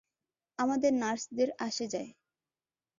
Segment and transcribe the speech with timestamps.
[0.59, 2.09] আমাদের নার্সদের আসে যায়।